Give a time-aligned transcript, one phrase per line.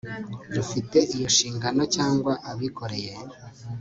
[0.55, 3.13] rufite iyo nshingano cyangwa abikoreye